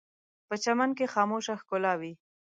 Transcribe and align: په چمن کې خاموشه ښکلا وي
په 0.47 0.55
چمن 0.63 0.89
کې 0.97 1.11
خاموشه 1.13 1.53
ښکلا 1.61 1.93
وي 1.99 2.13